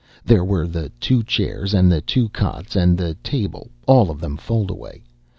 [0.25, 4.35] There were the two chairs and the two cots and the table, all of them
[4.35, 5.03] foldaway.